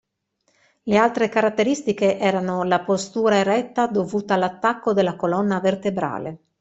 Le 0.81 0.97
altre 0.97 1.29
caratteristiche 1.29 2.17
erano 2.17 2.63
la 2.63 2.79
postura 2.83 3.35
eretta 3.35 3.85
dovuta 3.85 4.33
all'attacco 4.33 4.93
della 4.93 5.15
colonna 5.15 5.59
vertebrale. 5.59 6.37